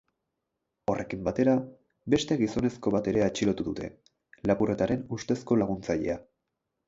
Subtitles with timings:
[0.91, 1.53] Horrekin batera,
[2.13, 3.91] beste gizonezko bat ere atxilotu dute,
[4.53, 6.17] lapurretaren ustezko laguntzailea.